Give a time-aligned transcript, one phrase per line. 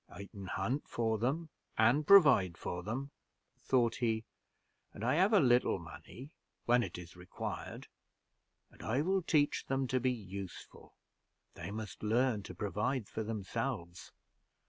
[0.09, 3.11] "I can hunt for them, and provide for them,"
[3.59, 4.25] thought he,
[4.95, 6.31] "and I have a little money,
[6.65, 7.87] when it is required;
[8.71, 10.95] and I will teach them to be useful;
[11.53, 14.11] they must learn to provide for themselves.